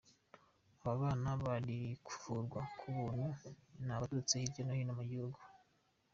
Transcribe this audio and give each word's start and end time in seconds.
Aba 0.81 0.93
bana 1.01 1.29
bari 1.43 1.79
kuvurwa 2.05 2.61
ku 2.77 2.87
buntu 2.97 3.27
ni 3.85 3.91
abaturutse 3.95 4.33
hirya 4.41 4.61
no 4.63 4.73
hino 4.77 4.93
mu 4.99 5.03
gihugu. 5.11 5.39